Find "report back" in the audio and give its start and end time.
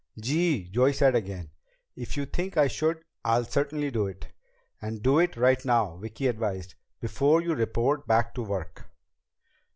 7.53-8.33